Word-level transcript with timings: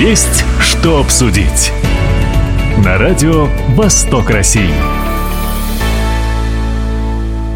Есть 0.00 0.46
что 0.62 0.98
обсудить. 0.98 1.72
На 2.82 2.96
радио 2.96 3.48
«Восток 3.74 4.30
России». 4.30 4.70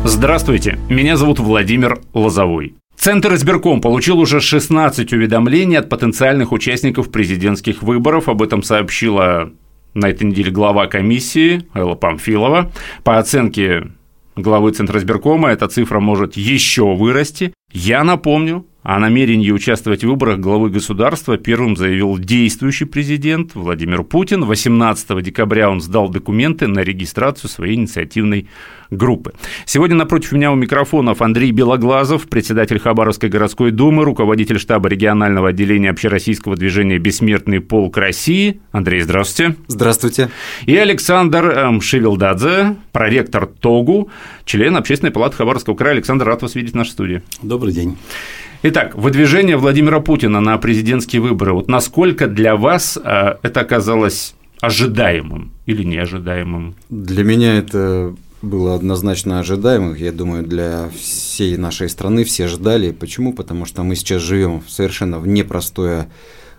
Здравствуйте, 0.04 0.79
меня 0.91 1.16
зовут 1.16 1.38
Владимир 1.38 2.00
Лозовой. 2.12 2.75
Центр 2.98 3.32
избирком 3.32 3.80
получил 3.80 4.18
уже 4.18 4.43
16 4.43 5.11
уведомлений 5.14 5.79
от 5.79 5.88
потенциальных 5.88 6.52
участников 6.52 7.11
президентских 7.11 7.82
выборов. 7.82 8.29
Об 8.29 8.43
этом 8.43 8.62
сообщила 8.62 9.50
на 9.95 10.11
этой 10.11 10.24
неделе 10.24 10.50
глава 10.50 10.86
комиссии 10.86 11.62
Элла 11.72 11.95
Памфилова. 11.95 12.70
По 13.04 13.16
оценке 13.16 13.90
главы 14.36 14.72
Центра 14.72 14.98
избиркома 14.98 15.48
эта 15.48 15.66
цифра 15.66 15.98
может 15.98 16.36
еще 16.36 16.95
вырасти. 16.95 17.54
Я 17.72 18.04
напомню, 18.04 18.66
о 18.85 18.98
намерении 18.98 19.51
участвовать 19.51 20.05
в 20.05 20.09
выборах 20.09 20.39
главы 20.41 20.69
государства 20.69 21.39
первым 21.39 21.75
заявил 21.75 22.19
действующий 22.19 22.84
президент 22.84 23.55
Владимир 23.55 24.02
Путин. 24.02 24.45
18 24.45 25.23
декабря 25.23 25.70
он 25.70 25.80
сдал 25.80 26.11
документы 26.11 26.66
на 26.66 26.80
регистрацию 26.80 27.48
своей 27.48 27.77
инициативной 27.77 28.47
группы. 28.91 29.33
Сегодня 29.65 29.97
напротив 29.97 30.33
меня 30.33 30.52
у 30.52 30.55
микрофонов 30.55 31.23
Андрей 31.23 31.51
Белоглазов, 31.51 32.28
председатель 32.28 32.78
Хабаровской 32.78 33.30
городской 33.30 33.70
думы, 33.70 34.05
руководитель 34.05 34.59
штаба 34.59 34.91
регионального 34.91 35.48
отделения 35.48 35.89
общероссийского 35.89 36.55
движения 36.55 36.98
«Бессмертный 36.98 37.62
полк 37.62 37.97
России». 37.97 38.61
Андрей, 38.70 39.01
здравствуйте. 39.01 39.56
Здравствуйте. 39.66 40.28
И 40.66 40.77
Александр 40.77 41.80
Шевелдадзе, 41.80 42.77
проректор 42.92 43.47
ТОГУ, 43.47 44.11
член 44.45 44.77
Общественной 44.77 45.11
палаты 45.11 45.37
Хабаровского 45.37 45.75
края. 45.75 45.95
Александр, 45.95 46.27
рад 46.27 46.42
вас 46.42 46.55
видеть 46.55 46.75
в 46.75 46.77
нашей 46.77 46.91
студии. 46.91 47.23
Добрый 47.41 47.73
день. 47.73 47.97
Итак, 48.66 48.95
выдвижение 48.95 49.59
Владимира 49.59 50.00
Путина 50.00 50.41
на 50.41 50.56
президентские 50.56 51.20
выборы. 51.20 51.52
Вот 51.52 51.68
насколько 51.68 52.27
для 52.27 52.56
вас 52.56 52.96
э, 52.96 53.34
это 53.42 53.60
оказалось 53.60 54.34
ожидаемым 54.62 55.52
или 55.66 55.83
неожидаемым? 55.84 56.74
Для 56.89 57.24
меня 57.24 57.58
это 57.58 58.16
было 58.41 58.74
однозначно 58.74 59.39
ожидаемым. 59.39 59.94
Я 59.97 60.12
думаю, 60.12 60.44
для 60.44 60.89
всей 60.98 61.58
нашей 61.58 61.91
страны 61.91 62.24
все 62.24 62.47
ждали. 62.48 62.92
Почему? 62.92 63.34
Потому 63.34 63.66
что 63.66 63.83
мы 63.83 63.97
сейчас 63.97 64.22
живем 64.22 64.62
совершенно 64.67 65.19
в 65.19 65.27
непростое 65.27 66.08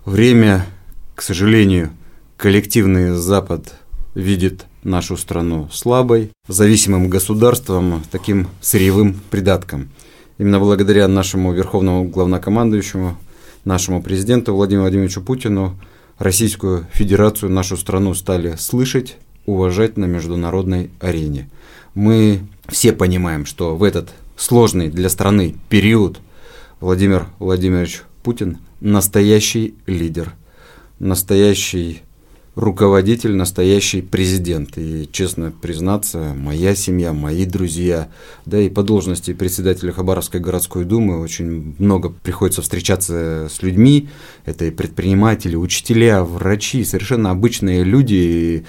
время. 0.06 0.68
К 1.16 1.24
сожалению, 1.24 1.90
коллективный 2.38 3.16
Запад 3.16 3.74
видит 4.14 4.68
нашу 4.84 5.18
страну 5.18 5.70
слабой, 5.72 6.30
зависимым 6.48 7.10
государством, 7.10 8.04
таким 8.12 8.48
сырьевым 8.62 9.20
придатком. 9.32 9.90
Именно 10.38 10.60
благодаря 10.60 11.08
нашему 11.08 11.54
верховному 11.54 12.04
главнокомандующему, 12.10 13.18
нашему 13.64 14.04
президенту 14.04 14.54
Владимиру 14.54 14.84
Владимировичу 14.84 15.22
Путину, 15.22 15.80
Российскую 16.18 16.86
Федерацию, 16.94 17.52
нашу 17.52 17.78
страну 17.78 18.14
стали 18.14 18.56
слышать, 18.58 19.18
уважать 19.46 19.98
на 19.98 20.06
международной 20.06 20.90
арене. 21.00 21.50
Мы 21.94 22.42
все 22.68 22.92
понимаем, 22.94 23.46
что 23.46 23.76
в 23.76 23.84
этот 23.84 24.14
сложный 24.36 24.90
для 24.90 25.10
страны 25.10 25.56
период 25.70 26.20
Владимир 26.80 27.28
Владимирович 27.40 28.04
Путин 28.24 28.60
настоящий 28.82 29.76
лидер, 29.88 30.34
настоящий 31.00 32.02
руководитель, 32.56 33.36
настоящий 33.36 34.02
президент. 34.02 34.78
И, 34.78 35.08
честно 35.12 35.52
признаться, 35.52 36.34
моя 36.36 36.76
семья, 36.76 37.14
мои 37.14 37.46
друзья, 37.46 38.10
да 38.46 38.60
и 38.60 38.70
по 38.70 38.84
должности 38.84 39.34
председателя 39.34 39.92
Хабаровской 39.92 40.40
городской 40.40 40.86
думы 40.86 41.20
очень 41.20 41.76
много 41.78 42.10
приходится 42.10 42.62
встречаться 42.62 43.48
с 43.52 43.62
людьми. 43.62 44.10
Это 44.46 44.66
и 44.66 44.72
предприниматели, 44.72 45.56
учителя, 45.56 46.24
врачи, 46.24 46.84
совершенно 46.84 47.32
обычные 47.32 47.84
люди, 47.84 48.66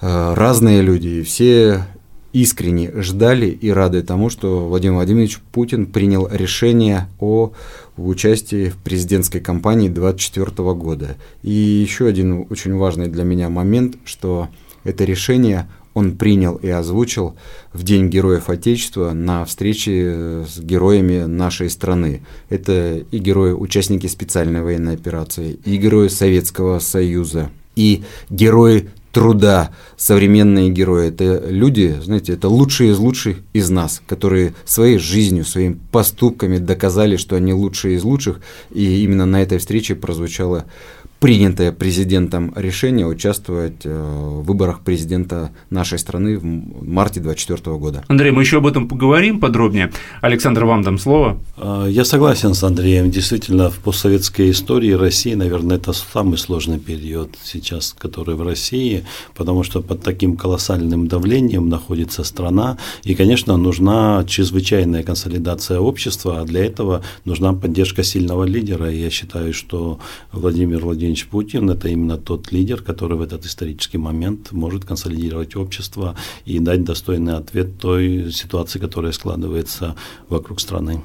э, 0.00 0.34
разные 0.34 0.82
люди. 0.82 1.08
И 1.08 1.22
все 1.22 1.86
искренне 2.34 2.90
ждали 3.00 3.46
и 3.46 3.70
рады 3.70 4.02
тому, 4.02 4.28
что 4.28 4.68
Владимир 4.68 4.96
Владимирович 4.96 5.38
Путин 5.52 5.86
принял 5.86 6.28
решение 6.30 7.08
о 7.20 7.52
участии 7.96 8.70
в 8.70 8.76
президентской 8.78 9.38
кампании 9.38 9.88
2024 9.88 10.74
года. 10.74 11.16
И 11.42 11.52
еще 11.52 12.08
один 12.08 12.44
очень 12.50 12.74
важный 12.74 13.06
для 13.06 13.22
меня 13.22 13.48
момент, 13.48 13.96
что 14.04 14.48
это 14.82 15.04
решение 15.04 15.68
он 15.94 16.16
принял 16.16 16.56
и 16.56 16.68
озвучил 16.68 17.36
в 17.72 17.84
День 17.84 18.08
Героев 18.08 18.50
Отечества 18.50 19.12
на 19.12 19.44
встрече 19.44 20.44
с 20.44 20.58
героями 20.58 21.26
нашей 21.26 21.70
страны. 21.70 22.22
Это 22.48 22.96
и 23.12 23.18
герои, 23.18 23.52
участники 23.52 24.08
специальной 24.08 24.62
военной 24.62 24.94
операции, 24.94 25.56
и 25.64 25.76
герои 25.76 26.08
Советского 26.08 26.80
Союза, 26.80 27.50
и 27.76 28.02
герои 28.28 28.90
труда 29.14 29.70
современные 29.96 30.70
герои. 30.70 31.08
Это 31.08 31.44
люди, 31.48 31.96
знаете, 32.02 32.32
это 32.34 32.48
лучшие 32.48 32.90
из 32.90 32.98
лучших 32.98 33.38
из 33.52 33.70
нас, 33.70 34.02
которые 34.06 34.54
своей 34.64 34.98
жизнью, 34.98 35.44
своими 35.44 35.78
поступками 35.92 36.58
доказали, 36.58 37.16
что 37.16 37.36
они 37.36 37.54
лучшие 37.54 37.94
из 37.94 38.02
лучших. 38.02 38.40
И 38.72 39.04
именно 39.04 39.24
на 39.24 39.40
этой 39.40 39.58
встрече 39.58 39.94
прозвучало 39.94 40.64
принятое 41.24 41.72
президентом 41.72 42.52
решение 42.54 43.06
участвовать 43.06 43.86
э, 43.86 43.88
в 43.88 44.42
выборах 44.42 44.80
президента 44.80 45.52
нашей 45.70 45.98
страны 45.98 46.36
в 46.36 46.44
марте 46.44 47.18
2024 47.18 47.76
года. 47.78 48.04
Андрей, 48.08 48.30
мы 48.30 48.42
еще 48.42 48.58
об 48.58 48.66
этом 48.66 48.88
поговорим 48.88 49.40
подробнее. 49.40 49.90
Александр, 50.20 50.66
вам 50.66 50.82
дам 50.82 50.98
слово. 50.98 51.38
А, 51.56 51.86
я 51.86 52.04
согласен 52.04 52.52
с 52.52 52.62
Андреем. 52.62 53.10
Действительно, 53.10 53.70
в 53.70 53.78
постсоветской 53.78 54.50
истории 54.50 54.90
России, 54.92 55.32
наверное, 55.32 55.78
это 55.78 55.94
самый 55.94 56.36
сложный 56.36 56.78
период 56.78 57.38
сейчас, 57.42 57.94
который 57.98 58.34
в 58.34 58.42
России, 58.42 59.06
потому 59.34 59.62
что 59.62 59.80
под 59.80 60.02
таким 60.02 60.36
колоссальным 60.36 61.08
давлением 61.08 61.70
находится 61.70 62.22
страна, 62.22 62.76
и, 63.02 63.14
конечно, 63.14 63.56
нужна 63.56 64.26
чрезвычайная 64.28 65.02
консолидация 65.02 65.80
общества, 65.80 66.40
а 66.40 66.44
для 66.44 66.66
этого 66.66 67.02
нужна 67.24 67.54
поддержка 67.54 68.02
сильного 68.02 68.44
лидера. 68.44 68.92
И 68.92 69.00
я 69.00 69.08
считаю, 69.08 69.54
что 69.54 70.00
Владимир 70.30 70.80
Владимирович 70.80 71.13
Владимирович 71.14 71.26
Путин– 71.26 71.70
это 71.70 71.88
именно 71.88 72.16
тот 72.16 72.52
лидер, 72.52 72.82
который 72.82 73.16
в 73.16 73.22
этот 73.22 73.44
исторический 73.44 73.98
момент 73.98 74.52
может 74.52 74.84
консолидировать 74.84 75.56
общество 75.56 76.16
и 76.44 76.58
дать 76.58 76.84
достойный 76.84 77.36
ответ 77.36 77.78
той 77.78 78.32
ситуации, 78.32 78.80
которая 78.80 79.12
складывается 79.12 79.94
вокруг 80.28 80.60
страны. 80.60 81.00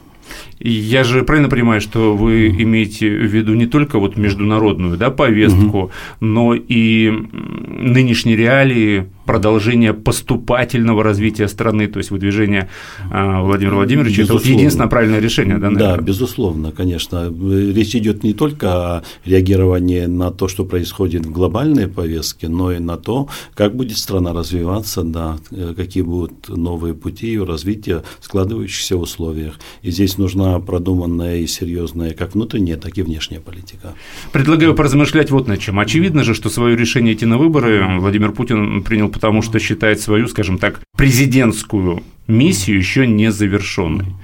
Я 0.60 1.04
же 1.04 1.24
правильно 1.24 1.50
понимаю, 1.50 1.82
что 1.82 2.16
вы 2.16 2.50
имеете 2.50 3.10
в 3.10 3.26
виду 3.26 3.54
не 3.56 3.66
только 3.66 4.00
вот 4.00 4.18
международную 4.18 4.98
да, 4.98 5.10
повестку, 5.10 5.78
угу. 5.78 5.92
но 6.20 6.54
и 6.54 7.12
нынешние 7.12 8.36
реалии 8.36 9.10
продолжение 9.30 9.94
поступательного 9.94 11.04
развития 11.04 11.48
страны, 11.48 11.86
то 11.86 12.00
есть 12.00 12.10
выдвижение 12.10 12.68
а, 13.12 13.44
Владимира 13.44 13.76
Владимировича, 13.76 14.24
безусловно. 14.24 14.42
это 14.42 14.50
вот 14.50 14.58
единственное 14.58 14.88
правильное 14.88 15.20
решение, 15.20 15.58
да, 15.60 15.70
наверное? 15.70 15.98
Да, 15.98 16.02
безусловно, 16.02 16.72
конечно. 16.72 17.32
Речь 17.76 17.96
идет 17.96 18.24
не 18.24 18.34
только 18.34 18.68
о 18.72 19.04
реагировании 19.26 20.06
на 20.08 20.32
то, 20.32 20.48
что 20.48 20.66
происходит 20.66 21.28
в 21.28 21.32
глобальной 21.32 21.88
повестке, 21.88 22.48
но 22.48 22.72
и 22.72 22.80
на 22.80 22.98
то, 22.98 23.30
как 23.54 23.76
будет 23.76 24.00
страна 24.00 24.34
развиваться, 24.34 25.04
да, 25.04 25.38
какие 25.78 26.02
будут 26.02 26.50
новые 26.50 26.96
пути 26.96 27.28
ее 27.28 27.44
развития 27.44 28.02
в 28.20 28.26
складывающихся 28.26 28.98
условиях. 28.98 29.60
И 29.84 29.92
здесь 29.92 30.18
нужна 30.18 30.60
продуманная 30.60 31.38
и 31.38 31.46
серьезная 31.46 32.16
как 32.16 32.34
внутренняя, 32.34 32.78
так 32.78 32.98
и 32.98 33.04
внешняя 33.04 33.42
политика. 33.42 33.94
Предлагаю 34.32 34.74
поразмышлять 34.74 35.30
вот 35.30 35.48
над 35.48 35.60
чем. 35.60 35.78
Очевидно 35.78 36.24
же, 36.24 36.34
что 36.34 36.50
свое 36.50 36.76
решение 36.76 37.14
идти 37.14 37.28
на 37.28 37.38
выборы 37.38 38.00
Владимир 38.00 38.32
Путин 38.32 38.82
принял 38.82 39.10
потому 39.20 39.42
что 39.42 39.60
считает 39.60 40.00
свою, 40.00 40.30
скажем 40.30 40.58
так, 40.58 40.80
президентскую 40.96 42.04
миссию 42.28 42.78
еще 42.78 43.06
не 43.06 43.34
завершенной. 43.34 44.16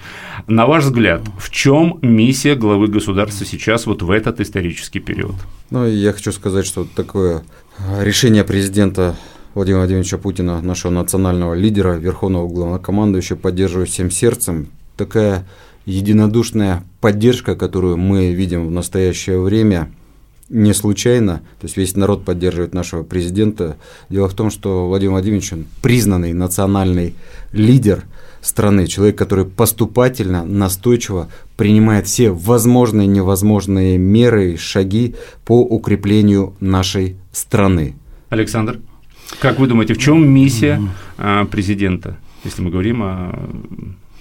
На 0.47 0.65
ваш 0.67 0.85
взгляд, 0.85 1.21
в 1.37 1.49
чем 1.49 1.99
миссия 2.01 2.55
главы 2.55 2.87
государства 2.87 3.45
сейчас 3.45 3.87
вот 3.87 4.01
в 4.01 4.09
этот 4.09 4.39
исторический 4.39 5.01
период? 5.01 5.35
Ну, 5.69 5.85
я 5.85 6.13
хочу 6.13 6.31
сказать, 6.31 6.65
что 6.65 6.85
такое 6.85 7.43
решение 7.99 8.45
президента 8.45 9.17
Владимира 9.53 9.79
Владимировича 9.79 10.17
Путина, 10.17 10.61
нашего 10.61 10.91
национального 10.91 11.55
лидера, 11.55 11.95
верховного 11.97 12.47
главнокомандующего, 12.47 13.35
поддерживаю 13.35 13.87
всем 13.87 14.09
сердцем. 14.09 14.67
Такая 14.95 15.45
единодушная 15.85 16.83
поддержка, 17.01 17.57
которую 17.57 17.97
мы 17.97 18.33
видим 18.33 18.65
в 18.65 18.71
настоящее 18.71 19.41
время– 19.41 19.91
не 20.49 20.73
случайно, 20.73 21.41
то 21.59 21.65
есть 21.65 21.77
весь 21.77 21.95
народ 21.95 22.23
поддерживает 22.23 22.73
нашего 22.73 23.03
президента. 23.03 23.77
Дело 24.09 24.29
в 24.29 24.33
том, 24.33 24.51
что 24.51 24.87
Владимир 24.87 25.13
Владимирович 25.13 25.53
он 25.53 25.65
признанный 25.81 26.33
национальный 26.33 27.15
лидер 27.51 28.03
страны, 28.41 28.85
человек, 28.85 29.17
который 29.17 29.45
поступательно, 29.45 30.45
настойчиво 30.45 31.29
принимает 31.57 32.05
все 32.05 32.31
возможные 32.31 33.05
и 33.05 33.09
невозможные 33.09 33.97
меры 33.97 34.53
и 34.53 34.57
шаги 34.57 35.15
по 35.45 35.61
укреплению 35.61 36.53
нашей 36.59 37.15
страны. 37.31 37.95
Александр, 38.29 38.79
как 39.39 39.59
вы 39.59 39.67
думаете, 39.67 39.95
в 39.95 39.97
чем 39.97 40.27
миссия 40.27 40.79
а, 41.17 41.45
президента, 41.45 42.17
если 42.43 42.61
мы 42.61 42.69
говорим 42.69 43.01
о 43.01 43.49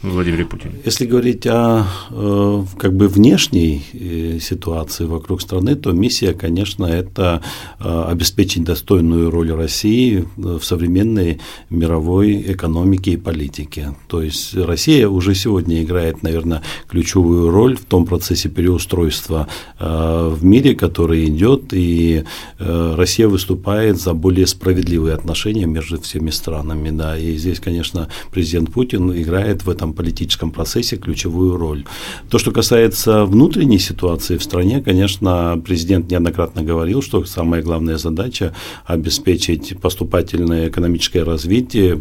Владимире 0.03 0.45
Путине? 0.45 0.75
Если 0.85 1.07
говорить 1.07 1.47
о 1.47 1.87
э, 2.11 2.65
как 2.79 2.95
бы 2.95 3.09
внешней 3.09 3.83
э, 3.93 4.39
ситуации 4.39 5.07
вокруг 5.07 5.41
страны, 5.41 5.77
то 5.77 5.93
миссия, 5.93 6.35
конечно, 6.35 6.85
это 6.85 7.41
э, 7.81 8.05
обеспечить 8.09 8.65
достойную 8.65 9.31
роль 9.31 9.53
России 9.53 10.29
в 10.37 10.63
современной 10.63 11.41
мировой 11.71 12.53
экономике 12.53 13.13
и 13.13 13.17
политике. 13.17 13.95
То 14.09 14.21
есть 14.21 14.55
Россия 14.55 15.09
уже 15.09 15.35
сегодня 15.35 15.83
играет, 15.83 16.23
наверное, 16.23 16.63
ключевую 16.89 17.51
роль 17.51 17.77
в 17.77 17.85
том 17.85 18.05
процессе 18.05 18.49
переустройства 18.49 19.49
в 19.79 20.39
мире, 20.43 20.75
который 20.75 21.25
идет, 21.27 21.73
и 21.73 22.25
Россия 22.59 23.29
выступает 23.29 24.01
за 24.01 24.13
более 24.15 24.47
справедливые 24.47 25.15
отношения 25.15 25.67
между 25.67 26.01
всеми 26.01 26.31
странами. 26.31 26.91
Да. 26.91 27.17
И 27.17 27.37
здесь, 27.37 27.61
конечно, 27.61 28.09
президент 28.31 28.73
Путин 28.73 29.11
играет 29.13 29.65
в 29.65 29.71
этом 29.71 29.94
политическом 29.95 30.51
процессе 30.51 30.97
ключевую 30.97 31.57
роль. 31.57 31.85
То, 32.31 32.39
что 32.39 32.51
касается 32.51 33.25
внутренней 33.25 33.79
ситуации 33.79 34.37
в 34.37 34.43
стране, 34.43 34.83
конечно, 34.83 35.61
президент 35.65 36.11
неоднократно 36.11 36.63
говорил, 36.63 37.03
что 37.03 37.25
самая 37.25 37.63
главная 37.63 37.99
задача– 37.99 38.55
обеспечить 38.87 39.79
поступательное 39.81 40.69
экономическое 40.69 41.23
развитие, 41.23 41.97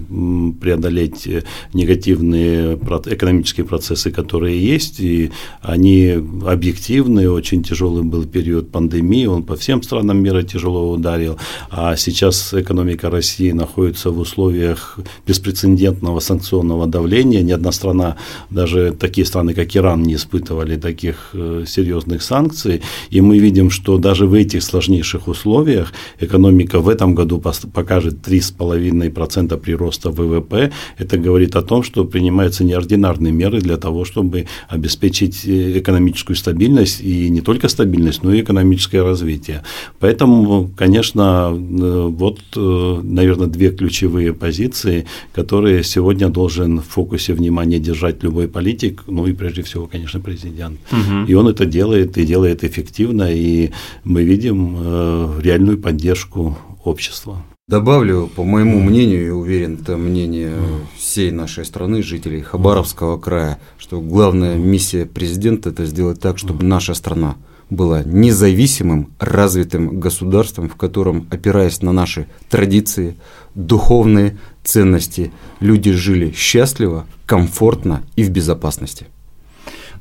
преодолеть 0.61 1.27
негативные 1.73 2.75
экономические 2.75 3.65
процессы, 3.65 4.11
которые 4.11 4.63
есть, 4.63 4.99
и 4.99 5.31
они 5.61 6.23
объективны, 6.45 7.29
очень 7.29 7.63
тяжелый 7.63 8.03
был 8.03 8.25
период 8.25 8.71
пандемии, 8.71 9.25
он 9.25 9.43
по 9.43 9.55
всем 9.55 9.83
странам 9.83 10.21
мира 10.23 10.43
тяжело 10.43 10.91
ударил, 10.91 11.37
а 11.69 11.95
сейчас 11.95 12.53
экономика 12.53 13.09
России 13.09 13.51
находится 13.51 14.09
в 14.11 14.19
условиях 14.19 14.99
беспрецедентного 15.27 16.19
санкционного 16.19 16.87
давления, 16.87 17.41
ни 17.41 17.51
одна 17.51 17.71
страна, 17.73 18.17
даже 18.49 18.93
такие 18.99 19.25
страны, 19.25 19.53
как 19.53 19.75
Иран, 19.75 20.03
не 20.03 20.15
испытывали 20.15 20.77
таких 20.77 21.29
э, 21.33 21.65
серьезных 21.67 22.21
санкций. 22.21 22.81
И 23.09 23.21
мы 23.21 23.37
видим, 23.37 23.69
что 23.69 23.97
даже 23.97 24.25
в 24.25 24.33
этих 24.33 24.63
сложнейших 24.63 25.27
условиях 25.27 25.93
экономика 26.19 26.79
в 26.79 26.89
этом 26.89 27.15
году 27.15 27.39
покажет 27.73 28.27
3,5% 28.27 29.57
прироста 29.57 30.09
ВВП. 30.09 30.71
Это 30.97 31.17
говорит 31.17 31.55
о 31.55 31.61
том, 31.61 31.83
что 31.83 32.05
принимаются 32.05 32.63
неординарные 32.63 33.33
меры 33.33 33.59
для 33.61 33.77
того, 33.77 34.05
чтобы 34.05 34.45
обеспечить 34.69 35.45
э, 35.45 35.79
экономическую 35.79 36.35
стабильность 36.35 37.01
и 37.01 37.29
не 37.29 37.41
только 37.41 37.67
стабильность, 37.67 38.23
но 38.23 38.33
и 38.33 38.41
экономическое 38.41 39.03
развитие. 39.03 39.63
Поэтому, 39.99 40.69
конечно, 40.75 41.49
э, 41.51 42.07
вот, 42.09 42.39
наверное, 42.55 43.47
две 43.47 43.69
ключевые 43.71 44.33
позиции, 44.33 45.05
которые 45.33 45.83
сегодня 45.83 46.29
должен 46.29 46.79
в 46.79 46.85
фокусе 46.85 47.33
внимания 47.33 47.62
держать 47.79 48.23
любой 48.23 48.47
политик, 48.47 49.03
ну 49.07 49.27
и 49.27 49.33
прежде 49.33 49.61
всего, 49.63 49.87
конечно, 49.87 50.19
президент. 50.19 50.79
Угу. 50.91 51.25
И 51.27 51.33
он 51.33 51.47
это 51.47 51.65
делает, 51.65 52.17
и 52.17 52.25
делает 52.25 52.63
эффективно, 52.63 53.31
и 53.31 53.71
мы 54.03 54.23
видим 54.23 54.77
э, 54.79 55.39
реальную 55.41 55.77
поддержку 55.77 56.57
общества. 56.83 57.43
Добавлю, 57.69 58.29
по 58.35 58.43
моему 58.43 58.81
мнению, 58.81 59.25
и 59.25 59.29
уверен, 59.29 59.79
это 59.81 59.95
мнение 59.95 60.53
всей 60.97 61.31
нашей 61.31 61.63
страны, 61.63 62.03
жителей 62.03 62.41
Хабаровского 62.41 63.17
края, 63.17 63.57
что 63.77 64.01
главная 64.01 64.55
миссия 64.57 65.05
президента– 65.05 65.69
это 65.71 65.85
сделать 65.85 66.19
так, 66.19 66.37
чтобы 66.37 66.65
наша 66.65 66.93
страна 66.93 67.35
была 67.69 68.03
независимым, 68.03 69.11
развитым 69.19 69.99
государством, 69.99 70.69
в 70.69 70.75
котором, 70.75 71.27
опираясь 71.31 71.81
на 71.81 71.91
наши 71.91 72.27
традиции, 72.49 73.15
духовные 73.55 74.37
ценности, 74.63 75.31
люди 75.59 75.91
жили 75.91 76.31
счастливо, 76.31 77.05
комфортно 77.25 78.03
и 78.15 78.23
в 78.23 78.29
безопасности. 78.29 79.07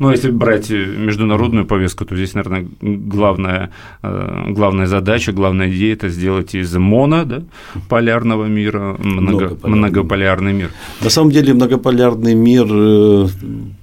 Ну, 0.02 0.10
если 0.10 0.32
брать 0.32 0.68
международную 0.70 1.64
повестку, 1.64 2.04
то 2.04 2.16
здесь, 2.16 2.34
наверное, 2.34 2.66
главная, 2.80 3.70
э, 4.02 4.46
главная 4.48 4.86
задача, 4.86 5.32
главная 5.32 5.70
идея– 5.70 5.92
это 5.94 6.08
сделать 6.08 6.56
из 6.56 6.74
моно, 6.74 7.24
да, 7.24 7.42
полярного 7.88 8.46
мира 8.46 8.96
много, 8.98 9.56
многополярный 9.62 10.52
мир. 10.52 10.70
На 11.02 11.10
самом 11.10 11.30
деле 11.30 11.54
многополярный 11.54 12.34
мир 12.34 12.66
э, 12.68 13.28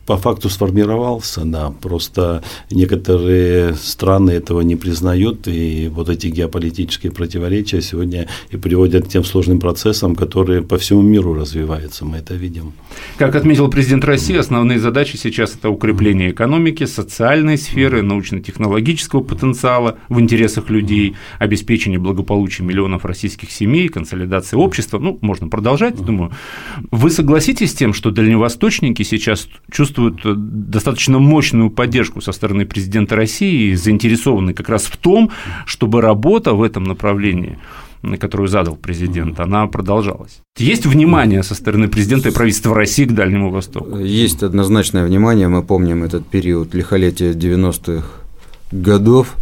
по 0.06 0.18
факту 0.18 0.50
сформировался, 0.50 1.46
да, 1.46 1.72
просто 1.82 2.44
некоторые 2.70 3.76
страны 3.76 4.32
этого 4.32 4.60
не 4.60 4.76
признают, 4.76 5.48
и 5.48 5.88
вот 5.90 6.10
эти 6.10 6.28
геополитические 6.28 7.14
противоречия 7.14 7.82
сегодня 7.82 8.28
и 8.52 8.58
приводят 8.58 9.06
к 9.06 9.08
тем 9.08 9.24
сложным 9.24 9.60
процессам, 9.60 10.16
которые 10.16 10.64
по 10.64 10.78
всему 10.78 11.02
миру 11.02 11.34
развиваются, 11.34 12.04
мы 12.04 12.18
это 12.18 12.34
видим. 12.34 12.74
Как 13.18 13.36
отметил 13.36 13.70
президент 13.70 14.04
России, 14.04 14.36
основные 14.36 14.80
задачи 14.80 15.16
сейчас– 15.16 15.56
это 15.60 15.70
укрепление 15.70 16.09
экономики, 16.14 16.86
социальной 16.86 17.58
сферы, 17.58 18.02
научно-технологического 18.02 19.22
потенциала 19.22 19.98
в 20.10 20.20
интересах 20.20 20.70
людей, 20.70 21.16
обеспечение 21.38 22.00
благополучия 22.00 22.64
миллионов 22.64 23.06
российских 23.06 23.52
семей, 23.52 23.88
консолидация 23.88 24.58
общества, 24.58 25.00
ну, 25.00 25.18
можно 25.22 25.48
продолжать, 25.48 25.96
думаю. 25.96 26.32
Вы 26.92 27.10
согласитесь 27.10 27.72
с 27.72 27.76
тем, 27.76 27.94
что 27.94 28.12
дальневосточники 28.12 29.04
сейчас 29.04 29.48
чувствуют 29.72 30.26
э, 30.26 30.34
достаточно 30.36 31.20
мощную 31.20 31.70
поддержку 31.70 32.22
со 32.22 32.32
стороны 32.32 32.66
президента 32.66 33.16
России 33.16 33.72
и 33.72 33.76
заинтересованы 33.76 34.54
как 34.54 34.70
раз 34.70 34.84
в 34.84 34.98
том, 34.98 35.32
чтобы 35.66 36.02
работа 36.02 36.54
в 36.54 36.64
этом 36.64 36.84
направлении 36.84 37.58
которую 38.18 38.48
задал 38.48 38.76
президент, 38.76 39.40
она 39.40 39.68
продолжалась. 39.68 40.42
Есть 40.58 40.86
внимание 40.86 41.44
со 41.44 41.56
стороны 41.56 41.88
президента 41.88 42.30
и 42.30 42.32
правительства 42.32 42.76
России 42.76 43.06
к 43.06 43.14
Дальнему 43.14 43.50
Востоку? 43.50 43.98
Есть 43.98 44.44
однозначное 44.44 45.06
внимание. 45.06 45.48
Мы 45.48 45.64
помним 45.64 46.04
этот 46.04 46.26
период 46.28 46.74
лихолетия 46.74 47.32
90-х 47.32 48.06
годов. 48.72 49.36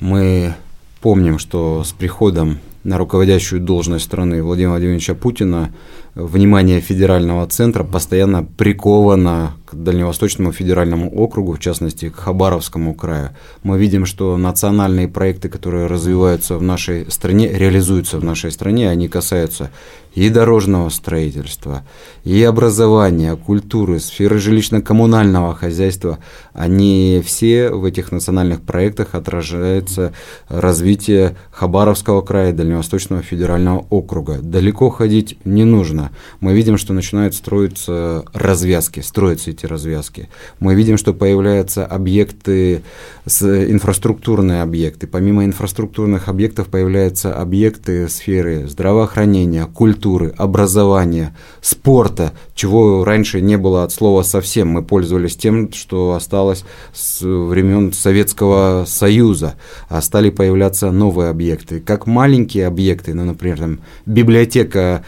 Мы 0.00 0.54
помним, 1.00 1.38
что 1.38 1.84
с 1.84 1.92
приходом 1.92 2.58
на 2.84 2.96
руководящую 2.98 3.60
должность 3.60 4.04
страны 4.06 4.42
Владимира 4.42 4.70
Владимировича 4.70 5.14
Путина 5.14 5.70
внимание 6.14 6.80
федерального 6.80 7.46
центра 7.46 7.84
постоянно 7.84 8.44
приковано 8.44 9.54
к 9.70 9.74
Дальневосточному 9.74 10.52
федеральному 10.52 11.10
округу, 11.14 11.52
в 11.52 11.60
частности, 11.60 12.08
к 12.08 12.16
Хабаровскому 12.16 12.94
краю. 12.94 13.30
Мы 13.62 13.78
видим, 13.78 14.04
что 14.04 14.36
национальные 14.36 15.08
проекты, 15.08 15.48
которые 15.48 15.86
развиваются 15.86 16.58
в 16.58 16.62
нашей 16.62 17.10
стране, 17.10 17.48
реализуются 17.52 18.18
в 18.18 18.24
нашей 18.24 18.50
стране, 18.50 18.90
они 18.90 19.08
касаются 19.08 19.70
и 20.14 20.28
дорожного 20.28 20.88
строительства, 20.88 21.84
и 22.24 22.42
образования, 22.42 23.36
культуры, 23.36 24.00
сферы 24.00 24.38
жилищно-коммунального 24.38 25.54
хозяйства, 25.54 26.18
они 26.52 27.22
все 27.24 27.70
в 27.70 27.84
этих 27.84 28.10
национальных 28.10 28.62
проектах 28.62 29.14
отражается 29.14 30.12
развитие 30.48 31.36
Хабаровского 31.52 32.22
края, 32.22 32.52
Дальневосточного 32.52 33.22
федерального 33.22 33.86
округа. 33.90 34.38
Далеко 34.42 34.90
ходить 34.90 35.38
не 35.44 35.64
нужно. 35.64 36.09
Мы 36.40 36.54
видим, 36.54 36.78
что 36.78 36.92
начинают 36.92 37.34
строиться 37.34 38.24
развязки, 38.32 39.00
строятся 39.00 39.50
эти 39.50 39.66
развязки. 39.66 40.28
Мы 40.58 40.74
видим, 40.74 40.96
что 40.96 41.14
появляются 41.14 41.86
объекты, 41.86 42.82
инфраструктурные 43.26 44.62
объекты. 44.62 45.06
Помимо 45.06 45.44
инфраструктурных 45.44 46.28
объектов 46.28 46.68
появляются 46.68 47.34
объекты 47.34 48.08
сферы 48.08 48.66
здравоохранения, 48.68 49.66
культуры, 49.66 50.34
образования, 50.36 51.36
спорта, 51.60 52.32
чего 52.54 53.04
раньше 53.04 53.40
не 53.40 53.56
было 53.56 53.84
от 53.84 53.92
слова 53.92 54.22
совсем. 54.22 54.68
Мы 54.68 54.82
пользовались 54.82 55.36
тем, 55.36 55.72
что 55.72 56.12
осталось 56.12 56.64
с 56.92 57.20
времен 57.22 57.92
Советского 57.92 58.84
Союза, 58.86 59.54
а 59.88 60.00
стали 60.02 60.30
появляться 60.30 60.90
новые 60.90 61.30
объекты. 61.30 61.80
Как 61.80 62.06
маленькие 62.06 62.66
объекты, 62.66 63.14
ну, 63.14 63.24
например, 63.24 63.58
там, 63.58 63.80
библиотека 64.06 65.04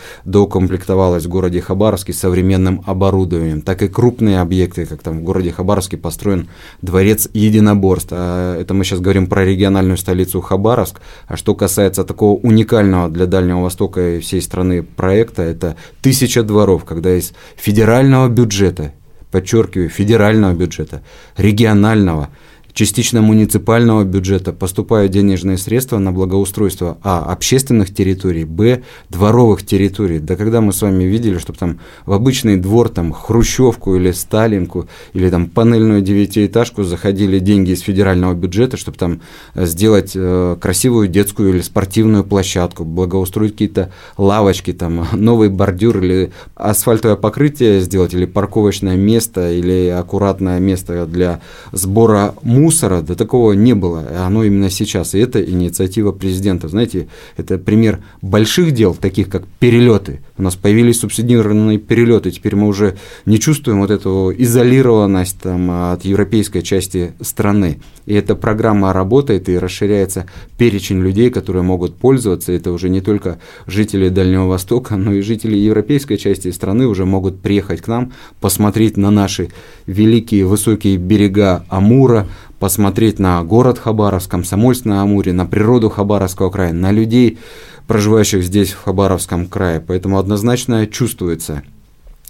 доукомплектовалась 0.82 1.24
в 1.24 1.28
городе 1.28 1.60
Хабаровске 1.60 2.12
современным 2.12 2.82
оборудованием, 2.86 3.62
так 3.62 3.82
и 3.82 3.88
крупные 3.88 4.40
объекты, 4.40 4.86
как 4.86 5.02
там 5.02 5.20
в 5.20 5.22
городе 5.22 5.52
Хабаровске 5.52 5.96
построен 5.96 6.48
дворец 6.82 7.28
единоборств. 7.32 8.08
А 8.12 8.60
это 8.60 8.74
мы 8.74 8.84
сейчас 8.84 9.00
говорим 9.00 9.26
про 9.26 9.44
региональную 9.44 9.96
столицу 9.96 10.40
Хабаровск. 10.40 11.00
А 11.26 11.36
что 11.36 11.54
касается 11.54 12.04
такого 12.04 12.38
уникального 12.40 13.08
для 13.08 13.26
Дальнего 13.26 13.62
Востока 13.62 14.16
и 14.16 14.20
всей 14.20 14.42
страны 14.42 14.82
проекта– 14.82 15.42
это 15.52 15.76
тысяча 16.00 16.42
дворов, 16.42 16.84
когда 16.84 17.14
из 17.14 17.32
федерального 17.56 18.28
бюджета, 18.28 18.92
подчеркиваю, 19.30 19.88
федерального 19.88 20.52
бюджета, 20.52 21.02
регионального, 21.36 22.28
частично 22.74 23.22
муниципального 23.22 24.04
бюджета 24.04 24.52
поступают 24.52 25.12
денежные 25.12 25.58
средства 25.58 25.98
на 25.98 26.12
благоустройство 26.12 26.98
а. 27.02 27.24
общественных 27.30 27.94
территорий, 27.94 28.44
б. 28.44 28.82
дворовых 29.10 29.64
территорий. 29.64 30.18
Да 30.18 30.36
когда 30.36 30.60
мы 30.60 30.72
с 30.72 30.82
вами 30.82 31.04
видели, 31.04 31.38
чтобы 31.38 31.58
там 31.58 31.80
в 32.06 32.12
обычный 32.12 32.56
двор, 32.56 32.88
там 32.88 33.12
хрущевку 33.12 33.96
или 33.96 34.12
сталинку, 34.12 34.88
или 35.12 35.28
там 35.30 35.46
панельную 35.46 36.02
девятиэтажку 36.02 36.84
заходили 36.84 37.38
деньги 37.38 37.72
из 37.72 37.80
федерального 37.80 38.34
бюджета, 38.34 38.76
чтобы 38.76 38.96
там 38.96 39.20
э, 39.54 39.66
сделать 39.66 40.12
э, 40.14 40.56
красивую 40.60 41.08
детскую 41.08 41.50
или 41.50 41.60
спортивную 41.60 42.24
площадку, 42.24 42.84
благоустроить 42.84 43.52
какие-то 43.52 43.90
лавочки, 44.16 44.72
там 44.72 45.06
новый 45.12 45.50
бордюр 45.50 45.98
или 45.98 46.32
асфальтовое 46.54 47.16
покрытие 47.16 47.80
сделать, 47.80 48.14
или 48.14 48.24
парковочное 48.24 48.96
место, 48.96 49.52
или 49.52 49.88
аккуратное 49.88 50.58
место 50.58 51.06
для 51.06 51.40
сбора 51.72 52.34
мусора, 52.62 53.02
да 53.02 53.14
такого 53.14 53.52
не 53.52 53.75
было, 53.75 54.04
оно 54.26 54.45
именно 54.45 54.71
сейчас, 54.71 55.14
и 55.14 55.19
это 55.19 55.42
инициатива 55.42 56.12
президента. 56.12 56.69
Знаете, 56.69 57.09
это 57.37 57.59
пример 57.59 57.99
больших 58.23 58.73
дел, 58.73 58.95
таких 58.95 59.28
как 59.28 59.45
перелеты. 59.59 60.21
У 60.38 60.42
нас 60.42 60.54
появились 60.54 61.00
субсидированные 61.00 61.78
перелеты, 61.78 62.31
теперь 62.31 62.54
мы 62.54 62.69
уже 62.69 62.97
не 63.26 63.38
чувствуем 63.38 63.81
вот 63.81 63.90
эту 63.90 64.33
изолированность 64.37 65.38
там, 65.42 65.71
от 65.92 66.04
европейской 66.04 66.61
части 66.61 67.12
страны. 67.21 67.81
И 68.07 68.14
эта 68.14 68.35
программа 68.35 68.92
работает 68.92 69.49
и 69.49 69.59
расширяется 69.59 70.26
перечень 70.59 71.00
людей, 71.00 71.31
которые 71.31 71.62
могут 71.62 71.97
пользоваться. 71.97 72.52
Это 72.52 72.73
уже 72.73 72.88
не 72.88 73.00
только 73.00 73.38
жители 73.66 74.09
Дальнего 74.09 74.47
Востока, 74.47 74.97
но 74.97 75.12
и 75.12 75.21
жители 75.21 75.57
европейской 75.57 76.16
части 76.16 76.50
страны 76.50 76.87
уже 76.87 77.04
могут 77.07 77.40
приехать 77.40 77.81
к 77.81 77.88
нам, 77.88 78.12
посмотреть 78.40 78.97
на 78.97 79.11
наши 79.11 79.49
великие 79.87 80.47
высокие 80.47 80.97
берега 80.97 81.64
Амура, 81.69 82.26
посмотреть 82.62 83.19
на 83.19 83.42
город 83.42 83.81
Хабаровск, 83.81 84.31
Комсомольск 84.31 84.85
на 84.85 85.02
Амуре, 85.02 85.33
на 85.33 85.47
природу 85.47 85.90
Хабаровского 85.90 86.49
края, 86.49 86.73
на 86.73 86.92
людей, 86.92 87.40
проживающих 87.88 88.45
здесь, 88.45 88.71
в 88.71 88.85
Хабаровском 88.85 89.47
крае. 89.47 89.81
Поэтому 89.81 90.16
однозначно 90.16 90.87
чувствуется. 90.87 91.64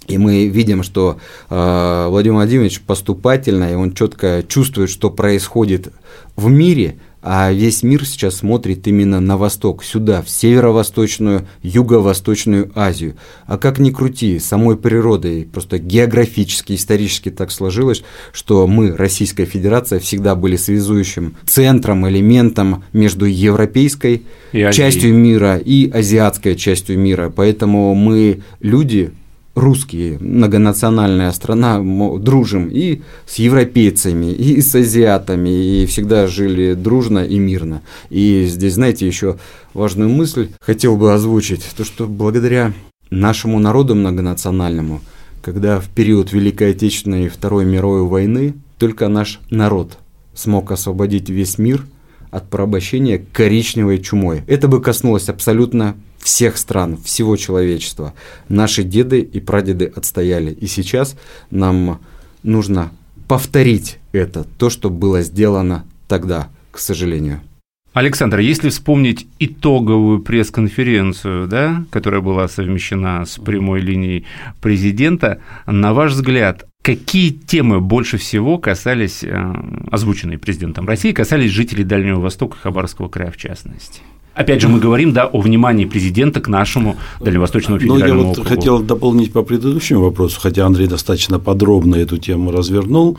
И 0.07 0.17
мы 0.17 0.47
видим, 0.47 0.81
что 0.81 1.19
э, 1.51 2.07
Владимир 2.09 2.37
Владимирович 2.37 2.81
поступательно, 2.81 3.71
и 3.71 3.75
он 3.75 3.93
четко 3.93 4.43
чувствует, 4.47 4.89
что 4.89 5.11
происходит 5.11 5.93
в 6.35 6.49
мире– 6.49 6.97
а 7.25 7.53
весь 7.53 7.83
мир 7.83 8.05
сейчас 8.05 8.35
смотрит 8.35 8.85
именно 8.85 9.21
на 9.21 9.37
восток, 9.37 9.83
сюда, 9.85 10.21
в 10.21 10.29
северо-восточную, 10.29 11.47
юго-восточную 11.61 12.69
Азию. 12.75 13.15
А 13.47 13.57
как 13.57 13.79
ни 13.79 13.91
крути, 13.91 14.39
самой 14.39 14.75
природой, 14.75 15.47
просто 15.51 15.79
географически, 15.79 16.73
исторически 16.73 17.31
так 17.31 17.51
сложилось, 17.51 18.03
что 18.33 18.67
мы, 18.67 18.93
Российская 18.93 19.45
Федерация, 19.45 19.99
всегда 19.99 20.35
были 20.35 20.57
связующим 20.57 21.35
центром, 21.45 22.07
элементом 22.09 22.83
между 22.91 23.25
европейской 23.25 24.23
частью 24.51 25.13
мира 25.13 25.55
и 25.57 25.89
азиатской 25.89 26.57
частью 26.57 26.99
мира. 26.99 27.31
Поэтому 27.33 27.95
мы 27.95 28.41
люди, 28.59 29.13
русские, 29.55 30.17
многонациональная 30.19 31.31
страна, 31.31 31.79
дружим 32.17 32.69
и 32.71 33.01
с 33.25 33.35
европейцами, 33.35 34.31
и 34.31 34.61
с 34.61 34.73
азиатами, 34.73 35.49
и 35.49 35.85
всегда 35.85 36.27
жили 36.27 36.73
дружно 36.73 37.19
и 37.19 37.37
мирно. 37.37 37.81
И 38.09 38.45
здесь, 38.47 38.73
знаете, 38.73 39.05
еще 39.05 39.37
важную 39.73 40.09
мысль 40.09 40.49
хотел 40.59 40.97
бы 40.97 41.13
озвучить, 41.13 41.63
то 41.77 41.83
что 41.83 42.07
благодаря 42.07 42.73
нашему 43.09 43.59
народу 43.59 43.95
многонациональному, 43.95 45.01
когда 45.41 45.79
в 45.79 45.87
период 45.89 46.33
Великой 46.33 46.71
Отечественной 46.71 47.25
и 47.25 47.29
Второй 47.29 47.65
мировой 47.65 48.03
войны 48.03 48.55
только 48.79 49.07
наш 49.07 49.39
народ 49.49 49.97
смог 50.33 50.71
освободить 50.71 51.29
весь 51.29 51.59
мир 51.59 51.85
от 52.31 52.49
порабощения 52.49 53.23
коричневой 53.31 53.99
чумой. 53.99 54.41
Это 54.47 54.67
бы 54.67 54.81
коснулось 54.81 55.29
абсолютно 55.29 55.95
всех 56.23 56.57
стран, 56.57 56.97
всего 56.97 57.35
человечества. 57.35 58.13
Наши 58.49 58.83
деды 58.83 59.19
и 59.19 59.39
прадеды 59.39 59.91
отстояли. 59.93 60.51
И 60.51 60.67
сейчас 60.67 61.15
нам 61.51 61.99
нужно 62.43 62.91
повторить 63.27 63.99
это, 64.11 64.43
то, 64.43 64.69
что 64.69 64.89
было 64.89 65.21
сделано 65.21 65.85
тогда, 66.07 66.49
к 66.71 66.79
сожалению. 66.79 67.41
Александр, 67.93 68.39
если 68.39 68.69
вспомнить 68.69 69.27
итоговую 69.37 70.19
пресс-конференцию, 70.19 71.47
да, 71.47 71.85
которая 71.91 72.21
была 72.21 72.47
совмещена 72.47 73.23
с 73.25 73.37
прямой 73.37 73.81
линией 73.81 74.25
президента, 74.61 75.41
на 75.67 75.93
ваш 75.93 76.13
взгляд, 76.13 76.65
какие 76.81 77.29
темы 77.29 77.81
больше 77.81 78.17
всего 78.17 78.57
касались, 78.57 79.23
э, 79.23 79.53
озвученные 79.91 80.39
президентом 80.39 80.87
России, 80.87 81.11
касались 81.11 81.51
жителей 81.51 81.83
Дальнего 81.83 82.19
Востока, 82.19 82.57
Хабаровского 82.57 83.09
края 83.09 83.29
в 83.29 83.37
частности? 83.37 84.01
Опять 84.35 84.61
же, 84.61 84.67
мы 84.67 84.79
говорим 84.79 85.13
да, 85.13 85.25
о 85.25 85.41
внимании 85.41 85.85
президента 85.85 86.41
к 86.41 86.47
нашему 86.47 86.95
Дальневосточному 87.21 87.79
федеральному 87.79 88.13
Ну, 88.13 88.19
я 88.21 88.27
вот 88.27 88.37
округу. 88.39 88.49
хотел 88.49 88.79
дополнить 88.81 89.31
по 89.31 89.43
предыдущему 89.43 90.01
вопросу, 90.01 90.39
хотя 90.41 90.65
Андрей 90.65 90.87
достаточно 90.87 91.39
подробно 91.39 91.95
эту 91.95 92.17
тему 92.17 92.51
развернул. 92.51 93.17